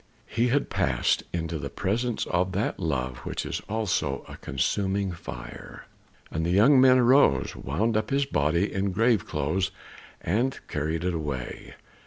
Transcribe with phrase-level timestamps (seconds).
[0.25, 5.85] He had passed into the presence of that Love which is also a consuming fire.
[6.31, 9.69] And the young men arose, wound up his body in grave clothes,
[10.19, 11.75] and carried it away.